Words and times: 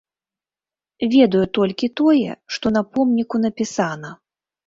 Ведаю 1.15 1.41
толькі 1.57 1.91
тое, 2.01 2.31
што 2.55 2.67
на 2.77 2.83
помніку 2.95 3.35
напісана. 3.47 4.09